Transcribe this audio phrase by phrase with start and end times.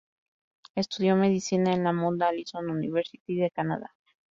[0.73, 3.93] Estudió medicina en la Mount Allison University de Canadá.